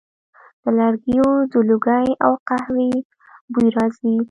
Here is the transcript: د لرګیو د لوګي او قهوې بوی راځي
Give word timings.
د 0.63 0.65
لرګیو 0.77 1.29
د 1.51 1.53
لوګي 1.69 2.07
او 2.25 2.31
قهوې 2.47 2.89
بوی 3.51 3.67
راځي 3.77 4.13